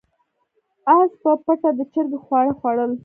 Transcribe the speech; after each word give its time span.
اس 0.93 1.11
په 1.21 1.31
پټه 1.43 1.69
د 1.77 1.79
چرګې 1.93 2.19
خواړه 2.25 2.53
خوړل. 2.59 2.91